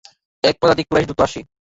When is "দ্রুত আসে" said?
1.07-1.39